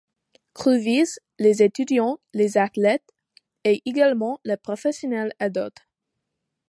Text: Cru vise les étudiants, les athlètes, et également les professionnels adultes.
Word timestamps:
Cru 0.55 0.79
vise 0.79 1.19
les 1.37 1.61
étudiants, 1.61 2.17
les 2.33 2.57
athlètes, 2.57 3.07
et 3.65 3.83
également 3.85 4.39
les 4.45 4.57
professionnels 4.57 5.35
adultes. 5.37 5.87